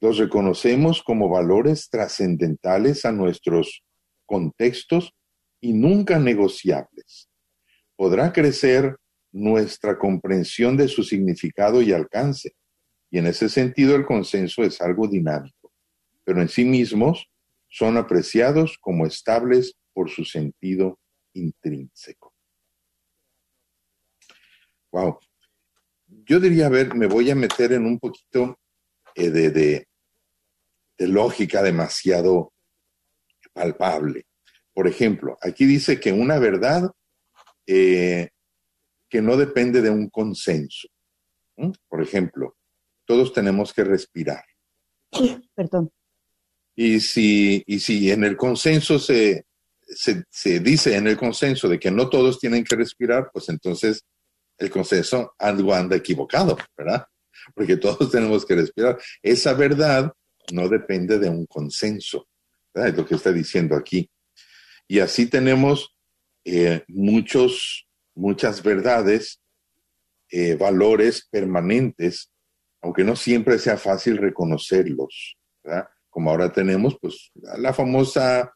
[0.00, 3.84] Los reconocemos como valores trascendentales a nuestros
[4.32, 5.12] contextos
[5.60, 7.28] y nunca negociables.
[7.96, 8.96] Podrá crecer
[9.30, 12.54] nuestra comprensión de su significado y alcance.
[13.10, 15.70] Y en ese sentido el consenso es algo dinámico,
[16.24, 17.26] pero en sí mismos
[17.68, 20.98] son apreciados como estables por su sentido
[21.34, 22.32] intrínseco.
[24.92, 25.18] Wow.
[26.06, 28.58] Yo diría, a ver, me voy a meter en un poquito
[29.14, 29.86] eh, de,
[30.96, 32.52] lógica demasiado
[33.52, 34.26] palpable.
[34.74, 36.90] Por ejemplo, aquí dice que una verdad
[37.66, 38.30] eh,
[39.08, 40.88] que no depende de un consenso.
[41.56, 41.72] ¿Mm?
[41.88, 42.56] Por ejemplo,
[43.04, 44.44] todos tenemos que respirar.
[45.54, 45.90] Perdón.
[46.74, 49.44] Y si, y si en el consenso se,
[49.82, 54.06] se, se dice en el consenso de que no todos tienen que respirar, pues entonces
[54.58, 57.06] el consenso algo anda equivocado, ¿verdad?
[57.54, 58.98] Porque todos tenemos que respirar.
[59.22, 60.12] Esa verdad
[60.52, 62.26] no depende de un consenso,
[62.74, 64.10] Es lo que está diciendo aquí.
[64.88, 65.96] Y así tenemos
[66.44, 69.40] eh, muchos, muchas verdades,
[70.30, 72.30] eh, valores permanentes,
[72.80, 75.88] aunque no siempre sea fácil reconocerlos, ¿verdad?
[76.10, 78.52] Como ahora tenemos, pues, la famosa,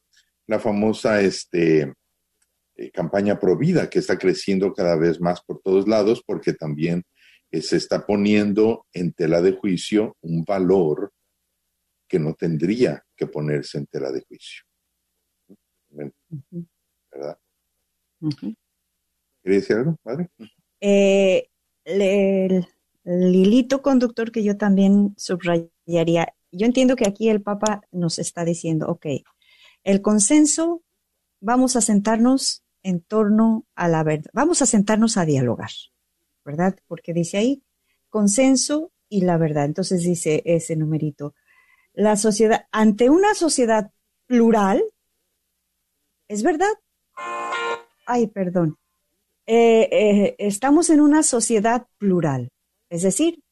[0.46, 1.92] la famosa, este,
[2.76, 7.04] eh, campaña Provida, que está creciendo cada vez más por todos lados, porque también
[7.52, 11.12] se está poniendo en tela de juicio un valor
[12.08, 14.64] que no tendría que ponerse en tela de juicio.
[15.88, 17.38] ¿Verdad?
[19.42, 20.28] ¿Quería decir algo, padre?
[20.80, 21.48] Eh,
[21.84, 22.66] el,
[23.04, 28.44] el hilito conductor que yo también subrayaría, yo entiendo que aquí el Papa nos está
[28.44, 29.06] diciendo, ok,
[29.84, 30.82] el consenso,
[31.40, 35.70] vamos a sentarnos en torno a la verdad, vamos a sentarnos a dialogar,
[36.44, 36.76] ¿verdad?
[36.86, 37.62] Porque dice ahí,
[38.08, 39.64] consenso y la verdad.
[39.64, 41.34] Entonces dice ese numerito,
[41.96, 43.90] la sociedad, ante una sociedad
[44.26, 44.84] plural,
[46.28, 46.72] ¿es verdad?
[48.06, 48.76] Ay, perdón.
[49.46, 52.50] Eh, eh, estamos en una sociedad plural,
[52.90, 53.42] es decir,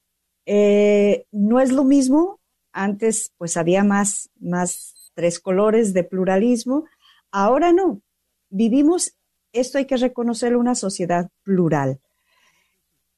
[0.44, 2.40] eh, no es lo mismo,
[2.72, 6.84] antes pues había más, más tres colores de pluralismo,
[7.30, 8.02] ahora no,
[8.50, 9.14] vivimos,
[9.52, 12.00] esto hay que reconocerlo, una sociedad plural.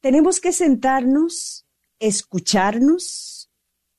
[0.00, 1.66] Tenemos que sentarnos,
[1.98, 3.50] escucharnos,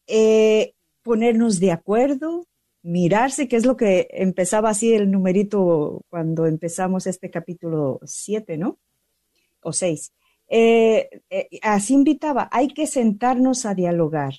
[0.05, 0.75] eh,
[1.07, 2.45] ponernos de acuerdo,
[2.83, 8.77] mirarse, que es lo que empezaba así el numerito cuando empezamos este capítulo 7, ¿no?
[9.61, 10.11] O 6.
[11.61, 14.33] así invitaba, hay que sentarnos a dialogar.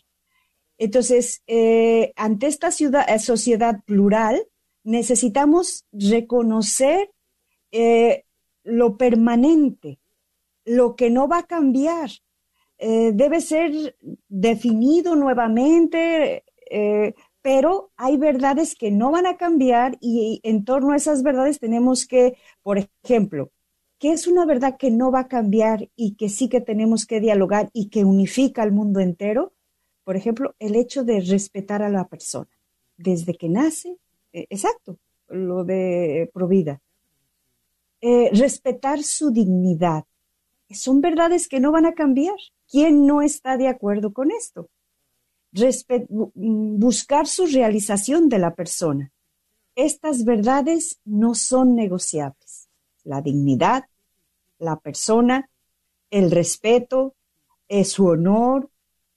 [0.76, 4.46] Entonces, eh, ante esta ciudad, eh, sociedad plural,
[4.84, 7.10] necesitamos reconocer
[7.72, 8.24] eh,
[8.62, 10.00] lo permanente,
[10.66, 12.10] lo que no va a cambiar.
[12.78, 13.96] Eh, debe ser
[14.28, 20.96] definido nuevamente, eh, pero hay verdades que no van a cambiar y en torno a
[20.96, 23.50] esas verdades tenemos que, por ejemplo,
[23.98, 27.20] ¿qué es una verdad que no va a cambiar y que sí que tenemos que
[27.20, 29.54] dialogar y que unifica al mundo entero?
[30.04, 32.50] Por ejemplo, el hecho de respetar a la persona,
[32.96, 33.98] desde que nace,
[34.32, 34.98] eh, exacto,
[35.28, 36.80] lo de Provida.
[38.00, 40.04] Eh, respetar su dignidad.
[40.70, 42.36] Son verdades que no van a cambiar.
[42.70, 44.68] ¿Quién no está de acuerdo con esto?
[45.52, 49.12] Bu- buscar su realización de la persona.
[49.74, 52.68] Estas verdades no son negociables.
[53.04, 53.84] La dignidad,
[54.58, 55.48] la persona,
[56.10, 57.14] el respeto,
[57.68, 58.70] eh, su honor,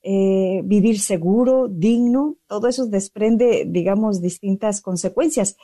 [0.03, 5.57] eh, vivir seguro, digno, todo eso desprende, digamos, distintas consecuencias.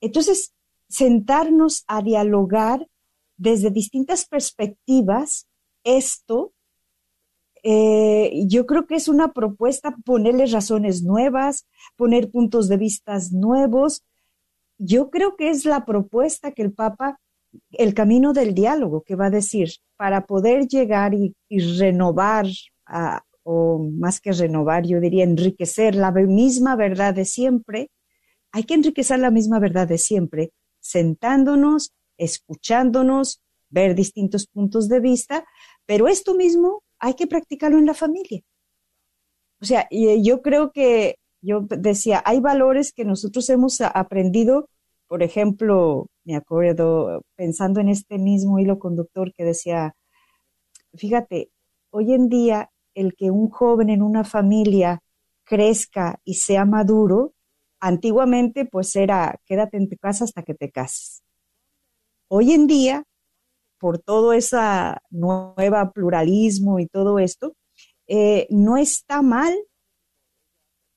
[0.00, 0.54] Entonces,
[0.88, 2.88] sentarnos a dialogar
[3.36, 5.48] desde distintas perspectivas,
[5.84, 6.53] esto,
[7.66, 14.04] eh, yo creo que es una propuesta ponerle razones nuevas, poner puntos de vista nuevos.
[14.76, 17.18] Yo creo que es la propuesta que el Papa,
[17.70, 21.34] el camino del diálogo, que va a decir, para poder llegar y,
[21.78, 22.46] renovar,
[23.44, 27.90] o más que renovar, yo diría enriquecer la misma verdad de siempre,
[28.52, 33.40] hay que enriquecer la misma verdad de siempre, sentándonos, escuchándonos,
[33.70, 35.44] ver distintos puntos de vista,
[35.86, 38.40] pero esto mismo hay que practicarlo en la familia.
[39.60, 44.70] O sea, eh, yo creo que, yo decía, hay valores que nosotros hemos aprendido,
[45.06, 49.94] por ejemplo, me acuerdo pensando en este mismo hilo conductor que decía,
[50.94, 51.50] fíjate,
[51.90, 55.02] hoy en día el que un joven en una familia
[55.44, 57.34] crezca y sea maduro,
[57.80, 61.22] antiguamente pues era quédate en tu casa hasta que te cases.
[62.28, 63.04] Hoy en día,
[63.78, 64.56] por todo ese
[65.10, 67.56] nuevo pluralismo y todo esto,
[68.06, 69.54] eh, no está mal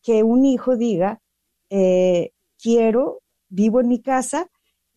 [0.02, 1.22] que un hijo diga,
[1.70, 4.50] eh, quiero, vivo en mi casa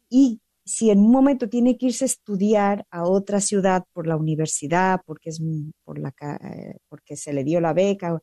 [0.08, 4.16] y si en un momento tiene que irse a estudiar a otra ciudad por la
[4.16, 5.40] universidad, porque, es,
[5.84, 8.22] por la, eh, porque se le dio la beca, o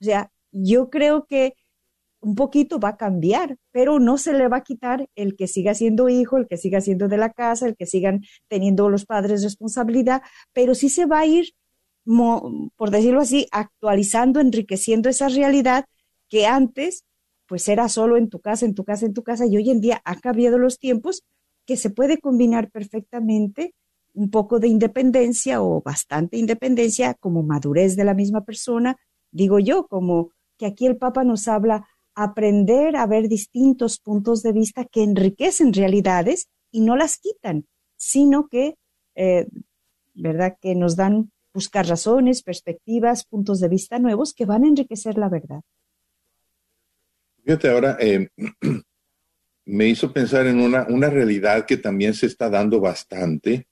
[0.00, 1.54] sea, yo creo que
[2.20, 5.74] un poquito va a cambiar, pero no se le va a quitar el que siga
[5.74, 9.42] siendo hijo, el que siga siendo de la casa, el que sigan teniendo los padres
[9.42, 11.52] responsabilidad, pero sí se va a ir,
[12.76, 15.86] por decirlo así, actualizando, enriqueciendo esa realidad
[16.28, 17.04] que antes
[17.46, 19.80] pues era solo en tu casa, en tu casa, en tu casa, y hoy en
[19.80, 21.22] día ha cambiado los tiempos
[21.64, 23.74] que se puede combinar perfectamente
[24.14, 28.96] un poco de independencia o bastante independencia como madurez de la misma persona,
[29.30, 31.86] digo yo, como que aquí el Papa nos habla
[32.16, 38.48] aprender a ver distintos puntos de vista que enriquecen realidades y no las quitan, sino
[38.48, 38.76] que,
[39.14, 39.46] eh,
[40.14, 45.18] ¿verdad?, que nos dan buscar razones, perspectivas, puntos de vista nuevos que van a enriquecer
[45.18, 45.60] la verdad.
[47.44, 48.28] Fíjate, ahora eh,
[49.66, 53.68] me hizo pensar en una, una, realidad que también se está dando bastante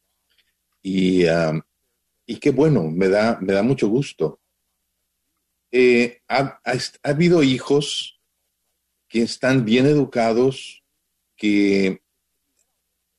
[0.83, 1.61] y, um,
[2.27, 4.41] y qué bueno, me da, me da mucho gusto.
[5.73, 8.14] Eh, ha, ha, ha habido hijos
[9.15, 10.83] que están bien educados,
[11.37, 12.03] que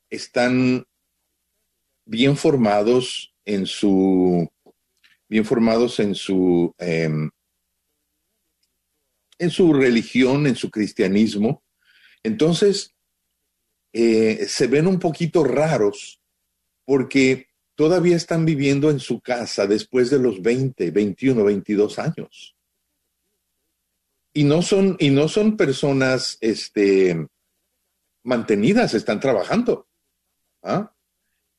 [0.09, 0.85] están
[2.03, 4.51] bien formados en su
[5.29, 7.09] bien formados en su, eh,
[9.39, 11.63] en su religión, en su cristianismo.
[12.23, 12.93] Entonces,
[13.93, 16.19] eh, se ven un poquito raros
[16.83, 22.54] porque todavía están viviendo en su casa después de los 20, 21, 22 años.
[24.35, 27.25] Y no son, y no son personas este,
[28.21, 29.87] mantenidas, están trabajando.
[30.61, 30.93] ¿ah?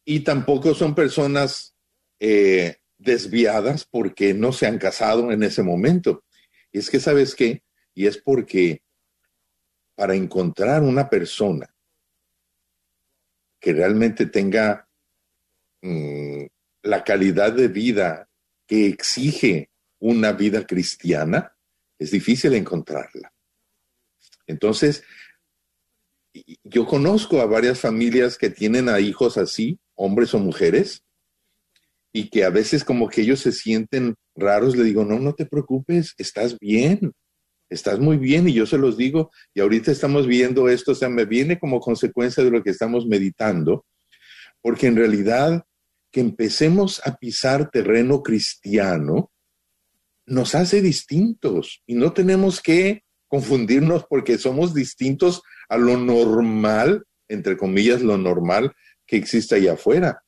[0.05, 1.74] Y tampoco son personas
[2.20, 6.24] eh, desviadas porque no se han casado en ese momento.
[6.70, 7.62] Y es que, ¿sabes qué?
[7.95, 8.83] Y es porque
[9.95, 11.74] para encontrar una persona
[13.59, 14.87] que realmente tenga
[15.81, 16.45] mmm,
[16.83, 18.29] la calidad de vida
[18.66, 21.55] que exige una vida cristiana,
[21.99, 23.32] es difícil encontrarla.
[24.47, 25.03] Entonces,
[26.64, 31.03] yo conozco a varias familias que tienen a hijos así, hombres o mujeres,
[32.12, 35.47] y que a veces como que ellos se sienten raros, le digo, no, no te
[35.47, 37.12] preocupes, estás bien,
[37.68, 41.09] estás muy bien y yo se los digo, y ahorita estamos viendo esto, o sea,
[41.09, 43.84] me viene como consecuencia de lo que estamos meditando,
[44.62, 45.64] porque en realidad
[46.11, 49.30] que empecemos a pisar terreno cristiano
[50.27, 57.57] nos hace distintos y no tenemos que confundirnos porque somos distintos a lo normal, entre
[57.57, 58.72] comillas, lo normal
[59.07, 60.22] que existe allá afuera.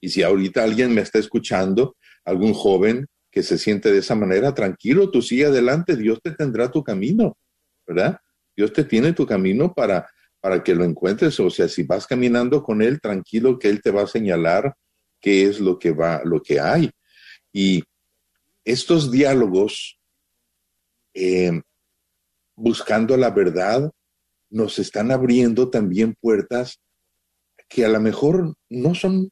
[0.00, 4.54] Y si ahorita alguien me está escuchando, algún joven que se siente de esa manera,
[4.54, 7.36] tranquilo, tú sigue adelante, Dios te tendrá tu camino,
[7.86, 8.18] ¿verdad?
[8.56, 10.08] Dios te tiene tu camino para,
[10.40, 13.90] para que lo encuentres, o sea, si vas caminando con Él, tranquilo que Él te
[13.90, 14.74] va a señalar
[15.20, 16.90] qué es lo que va, lo que hay.
[17.52, 17.82] Y
[18.64, 19.98] estos diálogos,
[21.14, 21.62] eh,
[22.54, 23.90] buscando la verdad,
[24.50, 26.80] nos están abriendo también puertas
[27.68, 29.30] que a lo mejor no son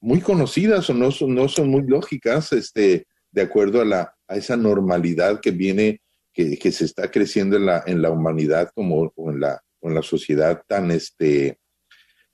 [0.00, 4.36] muy conocidas o no son, no son muy lógicas, este, de acuerdo a, la, a
[4.36, 6.00] esa normalidad que viene,
[6.32, 9.94] que, que, se está creciendo en la, en la humanidad como o en la, en
[9.94, 11.58] la sociedad tan, este,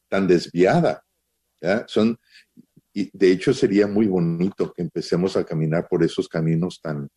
[0.08, 1.02] tan desviada.
[1.86, 2.18] Son,
[2.92, 7.08] y de hecho sería muy bonito que empecemos a caminar por esos caminos tan,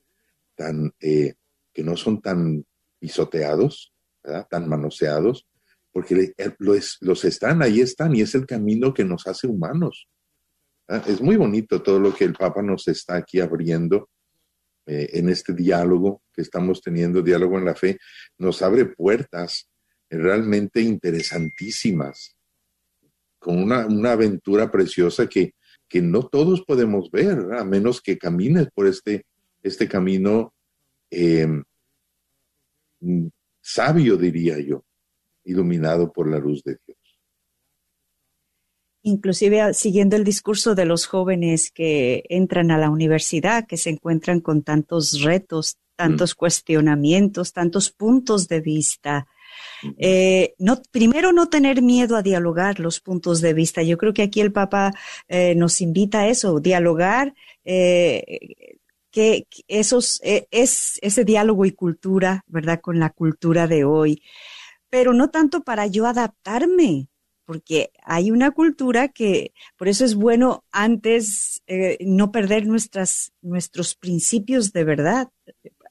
[0.55, 1.33] tan, eh,
[1.73, 2.65] que no son tan
[2.99, 4.47] pisoteados, ¿verdad?
[4.49, 5.47] tan manoseados,
[5.91, 10.07] porque los, los están, ahí están, y es el camino que nos hace humanos.
[10.87, 11.03] ¿Ah?
[11.07, 14.09] Es muy bonito todo lo que el Papa nos está aquí abriendo
[14.85, 17.97] eh, en este diálogo que estamos teniendo, diálogo en la fe,
[18.37, 19.69] nos abre puertas
[20.09, 22.37] realmente interesantísimas,
[23.39, 25.53] con una, una aventura preciosa que,
[25.87, 29.25] que, no todos podemos ver, a menos que camines por este,
[29.63, 30.53] este camino
[31.11, 31.47] eh,
[33.61, 34.83] sabio, diría yo,
[35.43, 36.97] iluminado por la luz de Dios
[39.05, 44.41] inclusive siguiendo el discurso de los jóvenes que entran a la universidad, que se encuentran
[44.41, 46.37] con tantos retos, tantos mm.
[46.37, 49.27] cuestionamientos, tantos puntos de vista.
[49.97, 53.83] Eh, no, primero, no tener miedo a dialogar los puntos de vista.
[53.83, 54.93] Yo creo que aquí el Papa
[55.27, 58.77] eh, nos invita a eso, dialogar, eh,
[59.11, 62.81] que esos, eh, es ese diálogo y cultura, ¿verdad?
[62.81, 64.21] Con la cultura de hoy.
[64.89, 67.07] Pero no tanto para yo adaptarme,
[67.45, 71.61] porque hay una cultura que, por eso es bueno antes
[71.99, 75.29] no perder nuestras, nuestros principios de verdad.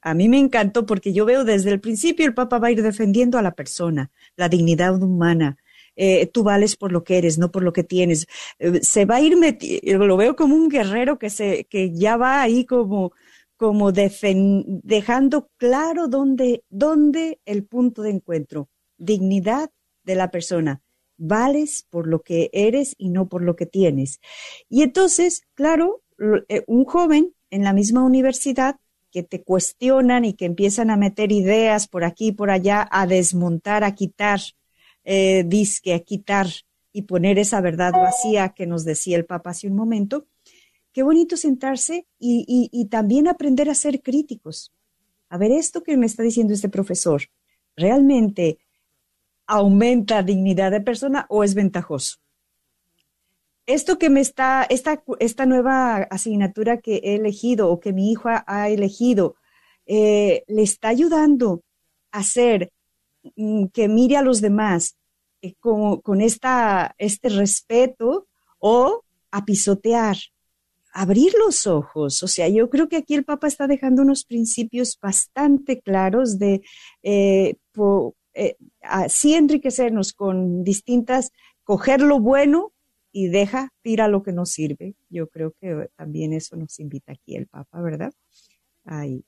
[0.05, 2.83] A mí me encantó porque yo veo desde el principio el Papa va a ir
[2.83, 5.57] defendiendo a la persona, la dignidad humana.
[5.95, 8.27] Eh, tú vales por lo que eres, no por lo que tienes.
[8.59, 9.35] Eh, se va a ir
[9.81, 13.13] lo veo como un guerrero que se, que ya va ahí como,
[13.57, 19.71] como dejando claro dónde, dónde el punto de encuentro, dignidad
[20.03, 20.83] de la persona
[21.17, 24.19] vales por lo que eres y no por lo que tienes.
[24.69, 26.03] Y entonces, claro,
[26.47, 28.75] eh, un joven en la misma universidad
[29.15, 33.07] que te cuestionan y que empiezan a meter ideas por aquí y por allá, a
[33.07, 34.41] desmontar, a quitar,
[35.05, 36.47] eh, disque, a quitar
[36.91, 40.27] y poner esa verdad vacía que nos decía el Papa hace un momento.
[40.91, 44.73] Qué bonito sentarse y, y también aprender a ser críticos.
[45.29, 47.21] A ver, esto que me está diciendo este profesor,
[47.77, 48.59] ¿realmente
[49.47, 52.17] aumenta dignidad de persona o es ventajoso?
[53.65, 58.29] Esto que me está, esta, esta nueva asignatura que he elegido o que mi hijo
[58.29, 59.35] ha, elegido,
[59.85, 61.63] eh, le está ayudando
[62.11, 62.71] a hacer
[63.35, 64.97] mm, que mire a los demás
[65.41, 68.27] eh, con, esta, este respeto
[68.59, 70.17] o a pisotear,
[70.93, 72.23] abrir los ojos.
[72.23, 76.61] O sea, yo creo que aquí el Papa está dejando unos principios bastante claros de
[77.03, 77.55] eh,
[78.81, 81.31] así enriquecernos con distintas,
[81.63, 82.74] coger lo bueno
[83.17, 84.93] y deja, tira lo que no sirve.
[85.09, 88.11] Yo creo que también eso nos invita aquí el Papa, ¿verdad?
[88.83, 89.23] Ahí.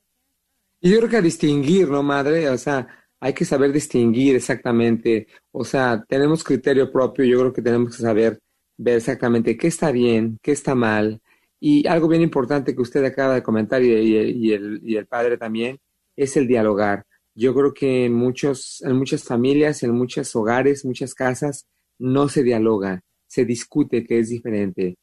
[0.81, 2.49] Y yo creo que distinguir, ¿no, madre?
[2.49, 2.85] O sea,
[3.21, 5.27] hay que saber distinguir exactamente.
[5.53, 8.41] O sea, tenemos criterio propio, yo creo que tenemos que saber
[8.75, 11.21] ver exactamente qué está bien, qué está mal.
[11.57, 15.37] Y algo bien importante que usted acaba de comentar y, y, el, y el padre
[15.37, 15.79] también
[16.17, 17.05] es el dialogar.
[17.35, 21.67] Yo creo que en, muchos, en muchas familias, en muchos hogares, muchas casas,
[21.97, 24.97] no se dialoga se discute que es diferente.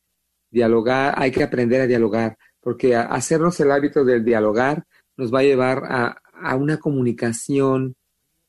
[0.50, 4.84] Dialogar, hay que aprender a dialogar, porque hacernos el hábito del dialogar
[5.16, 6.20] nos va a llevar a,
[6.56, 7.94] una comunicación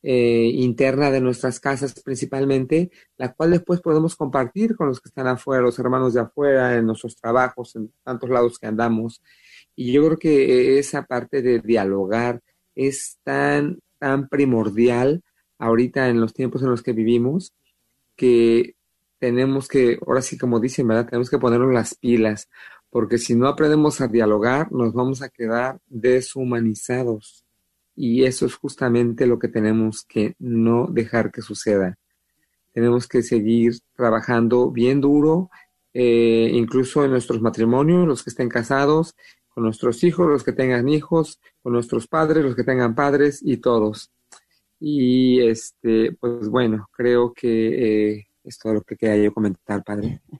[0.02, 5.28] eh, interna de nuestras casas principalmente, la cual después podemos compartir con los que están
[5.28, 9.22] afuera, los hermanos de afuera, en nuestros trabajos, en tantos lados que andamos.
[9.76, 12.42] Y yo creo que esa parte de dialogar
[12.76, 15.22] es tan, tan primordial
[15.58, 17.54] ahorita en los tiempos en los que vivimos,
[18.16, 18.76] que
[19.20, 21.08] tenemos que, ahora sí como dicen, ¿verdad?
[21.08, 22.50] Tenemos que ponernos las pilas,
[22.90, 27.46] porque si no aprendemos a dialogar, nos vamos a quedar deshumanizados.
[27.96, 31.98] Y eso es justamente lo que tenemos que no dejar que suceda.
[32.74, 35.50] Tenemos que seguir trabajando bien duro,
[35.94, 39.16] eh, incluso en nuestros matrimonios, los que estén casados,
[39.48, 43.58] con nuestros hijos, los que tengan hijos, con nuestros padres, los que tengan padres y
[43.58, 44.12] todos.
[44.80, 50.22] Y este, pues bueno, creo que eh, es todo lo que quería yo comentar, padre.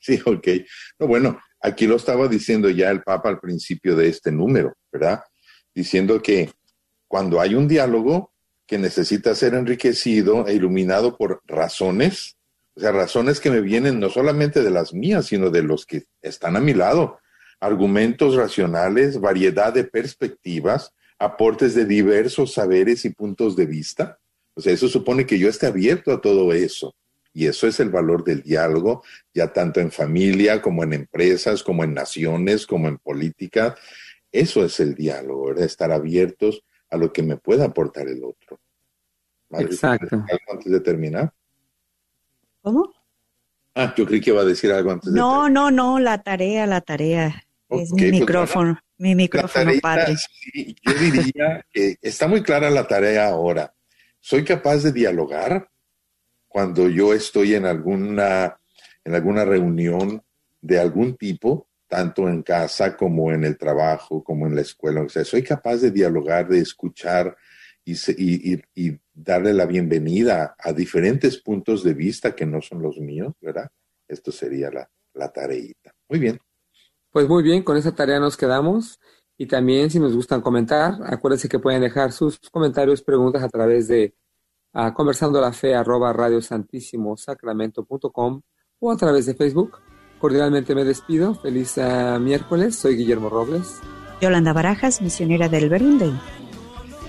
[0.00, 0.48] Sí, ok.
[0.98, 5.22] No, bueno, aquí lo estaba diciendo ya el Papa al principio de este número, ¿verdad?
[5.74, 6.50] Diciendo que
[7.08, 8.32] cuando hay un diálogo
[8.66, 12.36] que necesita ser enriquecido e iluminado por razones,
[12.74, 16.04] o sea, razones que me vienen no solamente de las mías, sino de los que
[16.20, 17.18] están a mi lado,
[17.60, 24.18] argumentos racionales, variedad de perspectivas, aportes de diversos saberes y puntos de vista.
[24.54, 26.94] O sea, eso supone que yo esté abierto a todo eso.
[27.36, 31.84] Y eso es el valor del diálogo, ya tanto en familia como en empresas, como
[31.84, 33.74] en naciones, como en política.
[34.32, 35.66] Eso es el diálogo, ¿verdad?
[35.66, 38.58] Estar abiertos a lo que me pueda aportar el otro.
[39.50, 40.16] Exacto.
[40.16, 41.30] ¿Algo antes de terminar?
[42.62, 42.90] ¿Cómo?
[43.74, 46.66] Ah, yo creí que iba a decir algo antes de No, no, no, la tarea,
[46.66, 47.44] la tarea.
[47.68, 50.16] es mi pues micrófono, mi micrófono padre.
[50.54, 53.74] yo diría que está muy clara la tarea ahora.
[54.20, 55.68] ¿Soy capaz de dialogar?
[56.56, 58.58] Cuando yo estoy en alguna,
[59.04, 60.22] en alguna reunión
[60.62, 65.02] de algún tipo, tanto en casa como en el trabajo, como en la escuela.
[65.02, 67.36] O sea, soy capaz de dialogar, de escuchar
[67.84, 68.56] y,
[69.12, 73.68] darle la bienvenida a diferentes puntos de vista que no son los míos, ¿verdad?
[74.08, 75.92] Esto sería la, la tareita.
[76.08, 76.40] Muy bien.
[77.10, 78.98] Pues muy bien, con esa tarea nos quedamos.
[79.36, 83.88] Y también, si nos gustan comentar, acuérdense que pueden dejar sus comentarios, preguntas a través
[83.88, 84.14] de
[84.76, 86.14] a conversando la fe arroba
[87.16, 88.42] sacramento.com
[88.78, 89.78] o a través de Facebook.
[90.20, 91.34] Cordialmente me despido.
[91.34, 92.76] Feliz uh, miércoles.
[92.76, 93.80] Soy Guillermo Robles.
[94.20, 96.12] Yolanda Barajas, misionera del Berlinde.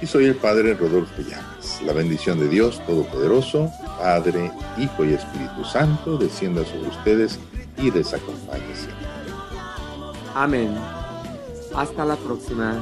[0.01, 1.82] Y soy el Padre Rodolfo Llamas.
[1.86, 7.38] La bendición de Dios Todopoderoso, Padre, Hijo y Espíritu Santo, descienda sobre ustedes
[7.78, 9.07] y les acompañe siempre.
[10.34, 10.74] Amén.
[11.76, 12.82] Hasta la próxima.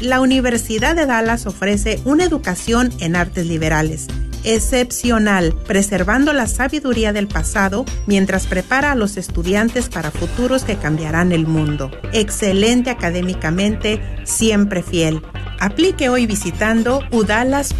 [0.00, 4.08] La Universidad de Dallas ofrece una educación en artes liberales
[4.44, 11.32] excepcional, preservando la sabiduría del pasado mientras prepara a los estudiantes para futuros que cambiarán
[11.32, 11.90] el mundo.
[12.12, 15.22] Excelente académicamente, siempre fiel.
[15.60, 17.74] Aplique hoy visitando udalas.edu.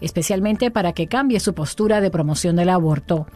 [0.00, 3.26] Especialmente para que cambie su postura de promoción del aborto.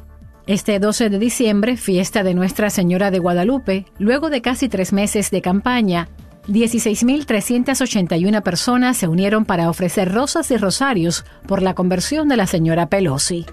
[0.47, 5.33] Este 12 de diciembre, fiesta de Nuestra Señora de Guadalupe, luego de casi tres meses
[5.33, 6.09] de campaña,
[6.47, 12.87] 16.381 personas se unieron para ofrecer rosas y rosarios por la conversión de la señora
[12.87, 13.45] Pelosi.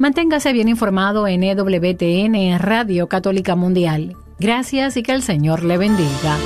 [0.00, 4.16] Manténgase bien informado en EWTN Radio Católica Mundial.
[4.40, 6.36] Gracias y que el Señor le bendiga.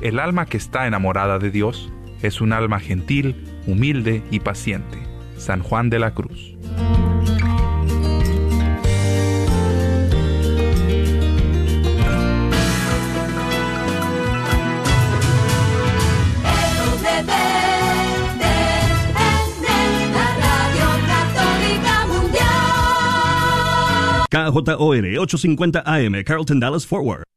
[0.00, 4.98] El alma que está enamorada de Dios es un alma gentil, humilde y paciente.
[5.36, 6.56] San Juan de la Cruz.
[24.30, 27.29] KJOR 850 AM, Carlton Dallas Forward.